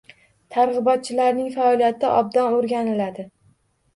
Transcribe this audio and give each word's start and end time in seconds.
Targ‘ibotchilarning 0.53 1.51
faoliyati 1.57 2.09
obdon 2.21 2.57
o‘rganiladi 2.61 3.27